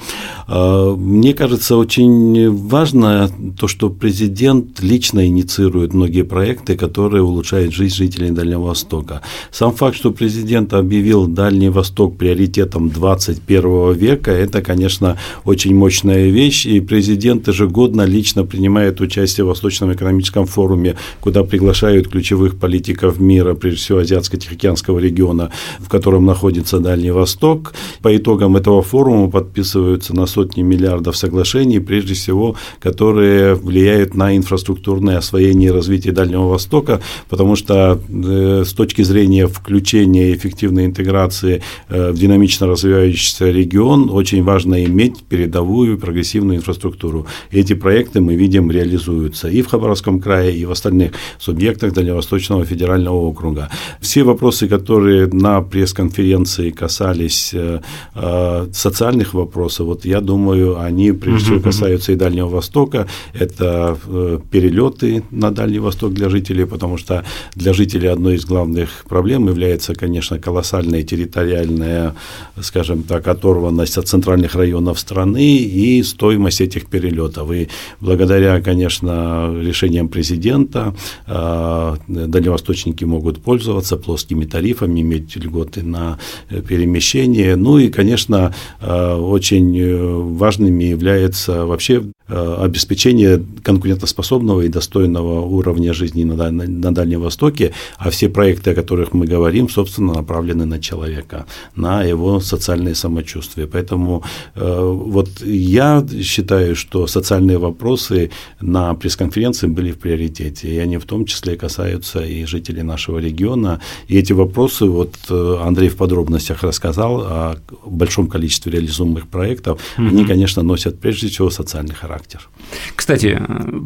А, 0.48 0.94
мне 0.96 1.32
кажется, 1.32 1.76
очень 1.76 2.50
важно 2.50 3.30
то, 3.58 3.68
что 3.68 3.90
президент 3.90 4.82
лично 4.82 5.24
инициирует 5.26 5.94
многие 5.94 6.22
проекты, 6.22 6.76
которые 6.76 7.22
улучшают 7.22 7.72
жизнь 7.72 7.94
жителей 7.94 8.30
Дальнего 8.30 8.64
Востока. 8.64 9.20
Сам 9.52 9.72
факт, 9.72 9.96
что 9.96 10.10
президент 10.10 10.74
объявил 10.74 11.28
Дальний 11.28 11.68
Восток 11.68 12.16
приоритетом 12.18 12.88
21 12.88 13.92
века, 13.92 14.32
это, 14.32 14.62
конечно, 14.62 15.16
очень 15.44 15.76
мощная 15.76 16.28
вещь, 16.30 16.66
и 16.66 16.80
президент 16.80 17.46
ежегодно 17.46 18.02
лично 18.02 18.44
принимает 18.44 19.00
участие 19.00 19.44
в 19.44 19.48
Восточном 19.48 19.92
экономическом 19.92 20.46
форуме 20.46 20.96
куда 21.20 21.44
приглашают 21.44 22.08
ключевых 22.08 22.56
политиков 22.58 23.18
мира, 23.20 23.54
прежде 23.54 23.80
всего 23.80 23.98
Азиатско-Тихоокеанского 23.98 24.98
региона, 24.98 25.50
в 25.78 25.88
котором 25.88 26.26
находится 26.26 26.78
Дальний 26.78 27.10
Восток. 27.10 27.74
По 28.02 28.16
итогам 28.16 28.56
этого 28.56 28.82
форума 28.82 29.30
подписываются 29.30 30.14
на 30.14 30.26
сотни 30.26 30.62
миллиардов 30.62 31.16
соглашений, 31.16 31.80
прежде 31.80 32.14
всего, 32.14 32.56
которые 32.80 33.54
влияют 33.54 34.14
на 34.14 34.36
инфраструктурное 34.36 35.18
освоение 35.18 35.68
и 35.68 35.72
развитие 35.72 36.12
Дальнего 36.12 36.48
Востока, 36.48 37.00
потому 37.28 37.56
что 37.56 38.00
э, 38.08 38.64
с 38.66 38.72
точки 38.72 39.02
зрения 39.02 39.46
включения 39.46 40.30
и 40.30 40.36
эффективной 40.36 40.86
интеграции 40.86 41.62
э, 41.88 42.10
в 42.12 42.18
динамично 42.18 42.66
развивающийся 42.66 43.50
регион 43.50 44.10
очень 44.10 44.42
важно 44.42 44.84
иметь 44.84 45.24
передовую 45.28 45.98
прогрессивную 45.98 46.58
инфраструктуру. 46.58 47.26
Эти 47.50 47.74
проекты 47.74 48.20
мы 48.20 48.34
видим 48.34 48.70
реализуются 48.70 49.48
и 49.48 49.62
в 49.62 49.66
Хабаровском 49.66 50.20
крае, 50.20 50.56
и 50.56 50.64
в 50.64 50.70
остальных 50.70 50.93
остальных 50.94 51.12
субъектах 51.38 51.92
Дальневосточного 51.92 52.64
федерального 52.64 53.16
округа. 53.16 53.68
Все 54.00 54.22
вопросы, 54.22 54.68
которые 54.68 55.26
на 55.26 55.60
пресс-конференции 55.60 56.70
касались 56.70 57.54
э, 57.54 57.80
э, 58.14 58.66
социальных 58.72 59.34
вопросов, 59.34 59.86
вот 59.86 60.04
я 60.04 60.20
думаю, 60.20 60.80
они 60.80 61.12
прежде 61.12 61.44
всего 61.44 61.60
касаются 61.60 62.12
и 62.12 62.16
Дальнего 62.16 62.48
Востока. 62.48 63.06
Это 63.40 63.96
э, 64.06 64.38
перелеты 64.50 65.22
на 65.30 65.50
Дальний 65.50 65.80
Восток 65.80 66.12
для 66.12 66.28
жителей, 66.28 66.66
потому 66.66 66.98
что 66.98 67.24
для 67.56 67.72
жителей 67.72 68.08
одной 68.08 68.34
из 68.34 68.44
главных 68.44 69.04
проблем 69.08 69.48
является, 69.48 69.94
конечно, 69.94 70.38
колоссальная 70.38 71.02
территориальная, 71.02 72.14
скажем 72.60 73.02
так, 73.02 73.28
оторванность 73.28 73.98
от 73.98 74.06
центральных 74.06 74.54
районов 74.54 74.98
страны 74.98 75.56
и 75.56 76.02
стоимость 76.02 76.60
этих 76.60 76.86
перелетов. 76.86 77.52
И 77.52 77.68
благодаря, 78.00 78.60
конечно, 78.60 79.52
решениям 79.60 80.08
президента 80.08 80.83
а, 81.26 81.96
дальневосточники 82.08 83.04
могут 83.04 83.42
пользоваться 83.42 83.96
плоскими 83.96 84.44
тарифами, 84.44 85.00
иметь 85.00 85.36
льготы 85.36 85.82
на 85.82 86.18
э, 86.50 86.60
перемещение. 86.60 87.56
Ну 87.56 87.78
и, 87.78 87.88
конечно, 87.88 88.54
а, 88.80 89.16
очень 89.16 89.78
э, 89.78 89.96
важными 89.96 90.84
является 90.84 91.64
вообще 91.64 92.02
Э, 92.23 92.23
обеспечение 92.28 93.42
конкурентоспособного 93.62 94.62
и 94.62 94.68
достойного 94.68 95.40
уровня 95.40 95.92
жизни 95.92 96.24
на, 96.24 96.50
на, 96.50 96.64
на 96.66 96.94
Дальнем 96.94 97.20
Востоке, 97.20 97.72
а 97.98 98.08
все 98.08 98.28
проекты, 98.28 98.70
о 98.70 98.74
которых 98.74 99.12
мы 99.12 99.26
говорим, 99.26 99.68
собственно, 99.68 100.14
направлены 100.14 100.64
на 100.64 100.80
человека, 100.80 101.44
на 101.76 102.02
его 102.02 102.40
социальное 102.40 102.94
самочувствие. 102.94 103.66
Поэтому 103.66 104.22
э, 104.54 104.92
вот 104.92 105.28
я 105.44 106.04
считаю, 106.22 106.76
что 106.76 107.06
социальные 107.06 107.58
вопросы 107.58 108.30
на 108.60 108.94
пресс-конференции 108.94 109.66
были 109.66 109.92
в 109.92 109.98
приоритете, 109.98 110.68
и 110.68 110.78
они 110.78 110.96
в 110.96 111.04
том 111.04 111.26
числе 111.26 111.56
касаются 111.56 112.20
и 112.20 112.46
жителей 112.46 112.82
нашего 112.82 113.18
региона. 113.18 113.80
И 114.08 114.16
эти 114.16 114.32
вопросы, 114.32 114.86
вот 114.86 115.14
э, 115.28 115.56
Андрей 115.60 115.90
в 115.90 115.96
подробностях 115.96 116.62
рассказал 116.62 117.20
о 117.20 117.56
большом 117.84 118.28
количестве 118.28 118.72
реализуемых 118.72 119.28
проектов, 119.28 119.78
mm-hmm. 119.98 120.08
они, 120.08 120.24
конечно, 120.24 120.62
носят 120.62 121.00
прежде 121.00 121.28
всего 121.28 121.50
социальный 121.50 121.94
характер 121.94 122.13
характер. 122.14 122.48
Кстати, 122.94 123.40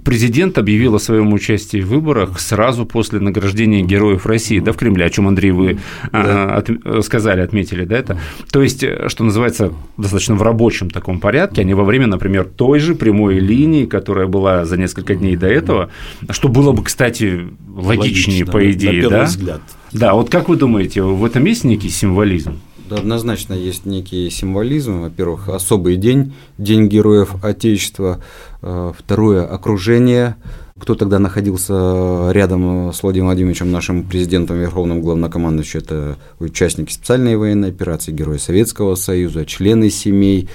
президент 0.04 0.58
объявил 0.58 0.94
о 0.94 0.98
своем 0.98 1.32
участии 1.32 1.80
в 1.80 1.88
выборах 1.88 2.40
сразу 2.40 2.86
после 2.86 3.20
награждения 3.20 3.82
Героев 3.82 4.26
России, 4.26 4.60
да, 4.60 4.72
в 4.72 4.76
Кремле, 4.76 5.06
о 5.06 5.10
чем, 5.10 5.26
Андрей, 5.28 5.50
вы 5.50 5.78
да. 6.12 6.56
от, 6.56 6.70
сказали, 7.04 7.40
отметили, 7.40 7.84
да, 7.84 7.96
это? 7.96 8.18
То 8.52 8.62
есть, 8.62 8.84
что 9.08 9.24
называется, 9.24 9.72
достаточно 9.96 10.34
в 10.34 10.42
рабочем 10.42 10.90
таком 10.90 11.20
порядке, 11.20 11.62
а 11.62 11.64
не 11.64 11.74
во 11.74 11.84
время, 11.84 12.06
например, 12.06 12.44
той 12.44 12.78
же 12.78 12.94
прямой 12.94 13.38
линии, 13.38 13.86
которая 13.86 14.26
была 14.26 14.64
за 14.64 14.76
несколько 14.76 15.14
дней 15.14 15.36
до 15.36 15.46
этого, 15.46 15.90
что 16.30 16.48
было 16.48 16.72
бы, 16.72 16.84
кстати, 16.84 17.48
логичнее, 17.74 18.44
Логично, 18.44 18.52
по 18.52 18.70
идее, 18.70 19.02
на 19.04 19.10
да? 19.10 19.24
взгляд. 19.24 19.60
Да, 19.92 20.14
вот 20.14 20.30
как 20.30 20.48
вы 20.48 20.56
думаете, 20.56 21.02
в 21.02 21.24
этом 21.24 21.44
есть 21.46 21.64
некий 21.64 21.88
символизм? 21.88 22.60
Однозначно 22.90 23.54
есть 23.54 23.86
некий 23.86 24.30
символизм. 24.30 25.02
Во-первых, 25.02 25.48
особый 25.48 25.96
день, 25.96 26.34
День 26.58 26.88
Героев 26.88 27.42
Отечества. 27.42 28.20
Э, 28.62 28.92
второе– 28.96 29.46
окружение. 29.50 30.36
Кто 30.80 30.94
тогда 30.94 31.18
находился 31.18 32.30
рядом 32.32 32.92
с 32.92 33.02
Владимиром 33.02 33.28
Владимировичем, 33.28 33.70
нашим 33.70 34.04
президентом, 34.04 34.58
верховным 34.58 35.00
главнокомандующим, 35.00 35.80
это 35.80 36.16
участники 36.38 36.92
специальной 36.92 37.36
военной 37.36 37.70
операции, 37.70 38.12
герои 38.12 38.38
Советского 38.38 38.94
Союза, 38.94 39.44
члены 39.44 39.90
семей, 39.90 40.48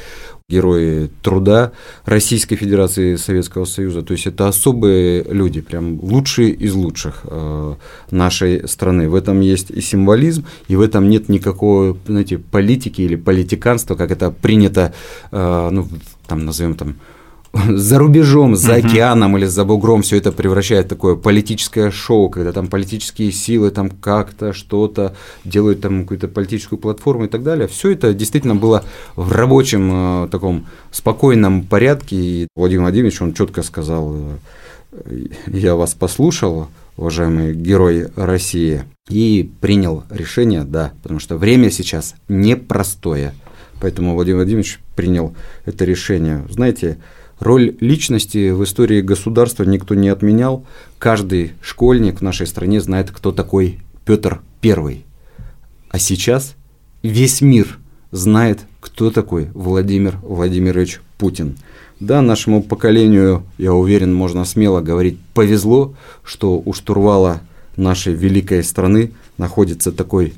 герои 0.50 1.10
труда 1.22 1.72
Российской 2.06 2.56
Федерации 2.56 3.16
Советского 3.16 3.66
Союза. 3.66 4.02
То 4.02 4.14
есть 4.14 4.28
это 4.28 4.48
особые 4.48 5.24
люди, 5.24 5.62
прям 5.62 6.00
лучшие 6.02 6.52
из 6.52 6.74
лучших 6.74 7.22
э, 7.24 7.76
нашей 8.12 8.68
страны. 8.68 9.10
В 9.10 9.16
этом 9.16 9.42
есть 9.42 9.72
и 9.72 9.82
символизм, 9.82 10.46
и 10.68 10.76
в 10.76 10.82
этом 10.82 11.10
нет 11.10 11.30
никакого, 11.30 11.98
знаете, 12.06 12.38
политики 12.38 13.02
или 13.02 13.16
политиканства, 13.16 13.96
как 13.96 14.12
это 14.12 14.32
принято, 14.32 14.94
э, 15.32 15.70
ну, 15.72 15.88
там, 16.28 16.46
назовем 16.46 16.76
там, 16.76 16.96
за 17.54 18.00
рубежом, 18.00 18.56
за 18.56 18.76
океаном 18.76 19.38
или 19.38 19.46
за 19.46 19.64
бугром 19.64 20.02
все 20.02 20.18
это 20.18 20.32
превращает 20.32 20.88
в 20.88 20.90
такое 20.90 21.16
политическое 21.16 21.92
шоу, 21.92 22.30
когда 22.30 22.52
там 22.52 22.68
политические 22.68 23.32
силы 23.32 23.70
там 23.70 23.90
как-то 23.90 24.54
что-то 24.54 25.16
делают 25.46 25.82
там 25.82 26.02
какую-то 26.02 26.28
политическую 26.28 26.80
платформу 26.80 27.26
и 27.26 27.28
так 27.28 27.44
далее. 27.44 27.68
Все 27.68 27.92
это 27.92 28.14
действительно 28.14 28.56
было 28.56 28.84
в 29.16 29.32
рабочем 29.32 30.26
э, 30.26 30.28
таком 30.30 30.66
спокойном 30.92 31.64
порядке. 31.64 32.16
И 32.16 32.48
Владимир 32.56 32.84
Владимирович, 32.84 33.22
он 33.22 33.34
четко 33.34 33.62
сказал, 33.62 34.16
э, 34.92 35.26
я 35.48 35.76
вас 35.76 35.94
послушал, 35.94 36.70
уважаемый 36.98 37.54
герой 37.54 38.08
России, 38.16 38.84
и 39.10 39.52
принял 39.62 40.04
решение, 40.10 40.64
да, 40.64 40.94
потому 41.04 41.20
что 41.20 41.38
время 41.38 41.70
сейчас 41.70 42.16
непростое. 42.28 43.34
Поэтому 43.80 44.14
Владимир 44.14 44.38
Владимирович 44.38 44.80
принял 44.96 45.36
это 45.66 45.86
решение. 45.86 46.46
Знаете, 46.50 46.98
Роль 47.40 47.76
личности 47.80 48.52
в 48.52 48.64
истории 48.64 49.02
государства 49.02 49.64
никто 49.64 49.96
не 49.96 50.10
отменял. 50.10 50.66
Каждый 51.00 51.54
школьник 51.62 52.20
в 52.20 52.22
нашей 52.22 52.48
стране 52.48 52.80
знает, 52.80 53.12
кто 53.12 53.32
такой 53.32 53.80
Петр 54.06 54.42
I. 54.64 55.04
А 55.90 56.00
сейчас 56.00 56.56
весь 57.02 57.42
мир 57.42 57.80
знает, 58.12 58.62
кто 58.80 59.12
такой 59.12 59.50
Владимир 59.54 60.18
Владимирович 60.22 61.02
Путин. 61.18 61.58
Да, 62.00 62.22
нашему 62.22 62.62
поколению, 62.62 63.44
я 63.58 63.74
уверен, 63.74 64.14
можно 64.14 64.46
смело 64.46 64.82
говорить, 64.82 65.18
повезло, 65.34 65.96
что 66.24 66.62
у 66.64 66.74
штурвала 66.74 67.42
нашей 67.78 68.14
великой 68.14 68.64
страны 68.64 69.12
находится 69.38 69.92
такой 69.92 70.34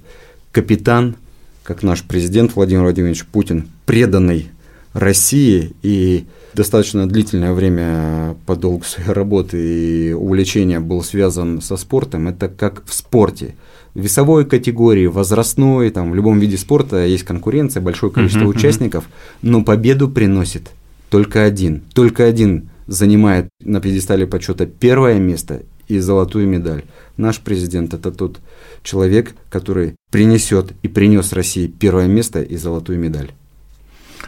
капитан, 0.52 1.16
как 1.64 1.84
наш 1.84 2.04
президент 2.04 2.56
Владимир 2.56 2.84
Владимирович 2.84 3.26
Путин, 3.26 3.70
преданный 3.86 4.50
России 4.96 5.74
и 5.84 6.24
достаточно 6.54 7.06
длительное 7.06 7.52
время 7.52 8.38
по 8.46 8.56
долгу 8.56 8.86
своей 8.86 9.10
работы 9.10 9.58
и 9.58 10.14
увлечения 10.14 10.80
был 10.80 11.04
связан 11.04 11.62
со 11.62 11.76
спортом, 11.76 12.30
это 12.30 12.48
как 12.48 12.86
в 12.86 12.94
спорте. 12.94 13.56
В 13.94 14.00
весовой 14.00 14.46
категории, 14.46 15.08
возрастной, 15.08 15.90
там, 15.90 16.12
в 16.12 16.16
любом 16.16 16.40
виде 16.40 16.58
спорта 16.58 17.06
есть 17.06 17.26
конкуренция, 17.26 17.82
большое 17.82 18.10
количество 18.10 18.46
uh-huh, 18.46 18.56
участников, 18.56 19.10
но 19.42 19.66
победу 19.66 20.10
приносит 20.10 20.72
только 21.10 21.44
один. 21.44 21.82
Только 21.94 22.24
один 22.24 22.70
занимает 22.88 23.50
на 23.62 23.82
пьедестале 23.82 24.26
почета 24.26 24.66
первое 24.66 25.20
место 25.20 25.64
и 25.90 26.00
золотую 26.00 26.48
медаль. 26.48 26.86
Наш 27.18 27.42
президент– 27.42 27.94
это 27.94 28.14
тот 28.14 28.40
человек, 28.82 29.36
который 29.50 29.96
принесет 30.10 30.72
и 30.84 30.88
принес 30.88 31.34
России 31.34 31.68
первое 31.68 32.08
место 32.08 32.42
и 32.42 32.56
золотую 32.56 32.98
медаль. 32.98 33.34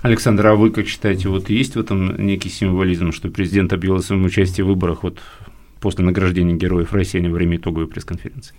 Александр, 0.02 0.48
а 0.48 0.56
вы 0.56 0.72
как 0.72 0.88
считаете, 0.88 1.30
вот 1.30 1.50
есть 1.50 1.76
в 1.76 1.80
этом 1.80 2.26
некий 2.26 2.50
символизм, 2.50 3.12
что 3.12 3.30
президент 3.30 3.74
объявил 3.74 3.98
о 3.98 4.02
своем 4.02 4.26
участии 4.26 4.62
в 4.62 4.68
выборах 4.68 5.04
вот 5.04 5.20
после 5.80 6.04
награждения 6.04 6.56
Героев 6.56 6.94
России 6.94 7.20
во 7.20 7.34
время 7.34 7.58
итоговой 7.58 7.88
пресс-конференции? 7.88 8.56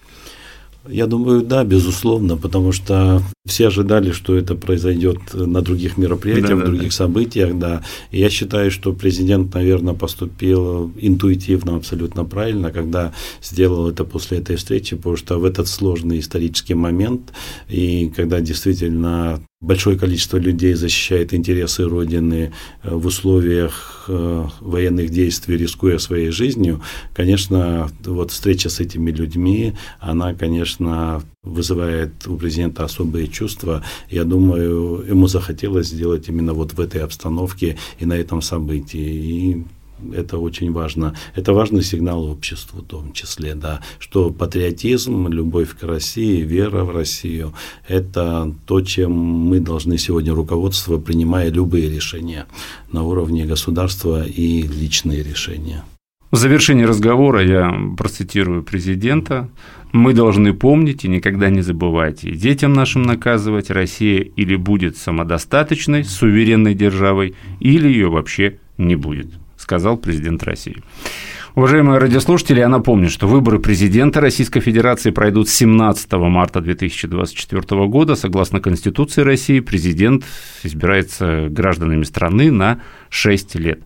Я 0.87 1.07
думаю, 1.07 1.43
да, 1.43 1.65
безусловно, 1.65 2.37
потому 2.37 2.73
что 2.73 3.23
все 3.45 3.67
ожидали, 3.67 4.13
что 4.13 4.35
это 4.35 4.55
произойдет 4.55 5.19
на 5.35 5.61
других 5.61 5.99
мероприятиях, 5.99 6.49
да, 6.49 6.57
в 6.57 6.65
других 6.65 6.91
да. 6.91 6.95
событиях, 6.95 7.59
да. 7.59 7.83
И 8.11 8.21
я 8.21 8.31
считаю, 8.31 8.71
что 8.71 8.93
президент, 8.93 9.53
наверное, 9.55 9.95
поступил 9.95 10.91
интуитивно, 10.97 11.77
абсолютно 11.77 12.25
правильно, 12.25 12.71
когда 12.71 13.13
сделал 13.43 13.91
это 13.91 14.05
после 14.05 14.39
этой 14.39 14.57
встречи, 14.57 14.97
потому 14.97 15.17
что 15.17 15.39
в 15.39 15.45
этот 15.45 15.69
сложный 15.69 16.21
исторический 16.21 16.75
момент, 16.75 17.33
и 17.69 18.11
когда 18.15 18.41
действительно 18.41 19.41
большое 19.61 19.99
количество 19.99 20.37
людей 20.37 20.75
защищает 20.75 21.35
интересы 21.35 21.85
Родины 21.85 22.53
э, 22.83 22.95
в 22.95 23.07
условиях 23.07 24.05
э, 24.09 24.45
военных 24.61 25.11
действий, 25.11 25.57
рискуя 25.57 25.99
своей 25.99 26.31
жизнью, 26.31 26.81
конечно, 27.13 27.91
вот 28.05 28.31
встреча 28.31 28.69
с 28.69 28.79
этими 28.79 29.11
людьми, 29.11 29.75
она, 29.99 30.35
конечно, 30.35 31.23
вызывает 31.43 32.27
у 32.29 32.37
президента 32.37 32.85
особые 32.85 33.27
чувства. 33.27 33.83
Я 34.11 34.25
думаю, 34.25 35.05
ему 35.09 35.27
захотелось 35.27 35.89
сделать 35.89 36.29
именно 36.29 36.55
вот 36.55 36.75
в 36.75 36.81
этой 36.81 37.03
обстановке 37.03 37.79
и 37.99 38.07
на 38.07 38.15
этом 38.15 38.43
событии. 38.43 38.99
И 38.99 39.65
это 40.15 40.39
очень 40.39 40.73
важно. 40.73 41.15
Это 41.35 41.53
важный 41.53 41.83
сигнал 41.83 42.25
обществу 42.25 42.81
в 42.81 42.87
том 42.87 43.13
числе, 43.13 43.55
да, 43.55 43.81
что 43.99 44.31
патриотизм, 44.31 45.29
любовь 45.29 45.77
к 45.77 45.83
России, 45.83 46.43
вера 46.43 46.85
в 46.85 46.91
Россию– 46.91 47.55
это 47.89 48.53
то, 48.67 48.81
чем 48.81 49.13
мы 49.13 49.61
должны 49.61 49.99
сегодня 49.99 50.35
руководство, 50.35 50.99
принимая 50.99 51.51
любые 51.51 51.91
решения 51.91 52.47
на 52.93 53.03
уровне 53.03 53.47
государства 53.47 54.25
и 54.25 54.63
личные 54.63 55.23
решения. 55.23 55.85
В 56.31 56.37
завершении 56.37 56.85
разговора 56.85 57.43
я 57.43 57.75
процитирую 57.97 58.63
президента. 58.63 59.49
«Мы 59.93 60.13
должны 60.13 60.53
помнить 60.53 61.07
и 61.07 61.09
никогда 61.09 61.49
не 61.49 61.63
забывать, 61.63 62.25
и 62.25 62.33
детям 62.33 62.75
нашим 62.75 63.05
наказывать, 63.05 63.71
Россия 63.71 64.21
или 64.21 64.55
будет 64.57 64.99
самодостаточной, 64.99 66.05
суверенной 66.05 66.75
державой, 66.75 67.35
или 67.61 67.89
ее 67.89 68.11
вообще 68.11 68.59
не 68.77 68.97
будет» 68.97 69.31
сказал 69.69 69.99
президент 69.99 70.43
России. 70.45 70.79
Уважаемые 71.55 71.99
радиослушатели, 71.99 72.61
я 72.61 72.71
напомню, 72.71 73.11
что 73.11 73.27
выборы 73.27 73.59
президента 73.59 74.19
Российской 74.19 74.61
Федерации 74.61 75.11
пройдут 75.11 75.51
17 75.51 76.11
марта 76.13 76.63
2024 76.63 77.87
года. 77.87 78.15
Согласно 78.15 78.61
Конституции 78.61 79.21
России, 79.21 79.61
президент 79.61 80.25
избирается 80.63 81.49
гражданами 81.51 82.05
страны 82.05 82.51
на 82.51 82.81
6 83.11 83.57
лет. 83.57 83.81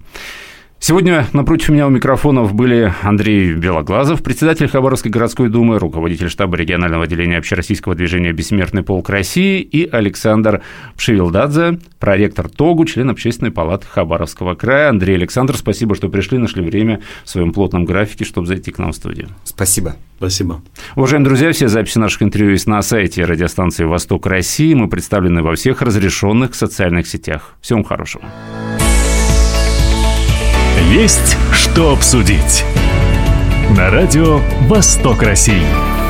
Сегодня 0.85 1.29
напротив 1.33 1.69
меня 1.69 1.87
у 1.87 1.91
микрофонов 1.91 2.55
были 2.55 2.93
Андрей 3.03 3.53
Белоглазов, 3.55 4.21
председатель 4.21 4.67
Хабаровской 4.67 5.13
городской 5.13 5.49
думы, 5.49 5.79
руководитель 5.79 6.29
штаба 6.29 6.57
регионального 6.57 7.05
отделения 7.05 7.39
общероссийского 7.39 7.95
движения 7.95 8.33
«Бессмертный 8.33 8.83
полк 8.83 9.09
России» 9.09 9.61
и 9.61 9.89
Александр 9.89 10.61
Пшевилдадзе, 10.97 11.79
проректор 12.01 12.49
ТОГУ, 12.49 12.85
член 12.87 13.11
Общественной 13.11 13.53
палаты 13.53 13.87
Хабаровского 13.87 14.57
края. 14.57 14.89
Андрей 14.89 15.15
Александр, 15.15 15.57
спасибо, 15.57 15.95
что 15.95 16.09
пришли, 16.09 16.39
нашли 16.39 16.65
время 16.65 17.01
в 17.23 17.31
своем 17.31 17.53
плотном 17.53 17.85
графике, 17.85 18.25
чтобы 18.25 18.49
зайти 18.49 18.73
к 18.73 18.79
нам 18.79 18.91
в 18.91 18.97
студию. 18.97 19.29
Спасибо. 19.45 19.95
Спасибо. 20.19 20.63
Уважаемые 20.97 21.29
друзья, 21.29 21.53
все 21.53 21.69
записи 21.69 21.99
наших 21.99 22.25
интервью 22.25 22.51
есть 22.51 22.67
на 22.67 22.83
сайте 22.83 23.25
радиостанции 23.25 23.85
«Восток 23.85 24.27
России». 24.27 24.75
Мы 24.75 24.89
представлены 24.89 25.45
во 25.45 25.55
всех 25.55 25.81
разрешенных 25.81 26.57
социальных 26.57 27.07
сетях. 27.07 27.55
Всем 27.61 27.85
хорошего. 27.85 28.25
Есть 30.93 31.39
что 31.55 31.93
обсудить. 31.93 32.67
На 33.75 33.89
радио 33.89 34.41
«Восток 34.69 35.23
России». 35.23 36.02